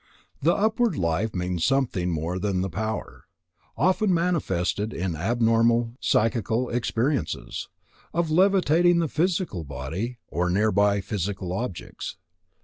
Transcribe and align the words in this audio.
The 0.41 0.55
upward 0.55 0.95
life 0.95 1.35
means 1.35 1.63
something 1.63 2.09
more 2.09 2.39
than 2.39 2.61
the 2.61 2.71
power, 2.71 3.25
often 3.77 4.11
manifested 4.11 4.93
in 4.95 5.15
abnormal 5.15 5.93
psychical 5.99 6.71
experiences, 6.71 7.67
of 8.11 8.31
levitating 8.31 8.97
the 8.97 9.07
physical 9.07 9.63
body, 9.63 10.17
or 10.27 10.49
near 10.49 10.71
by 10.71 11.01
physical 11.01 11.53
objects. 11.53 12.17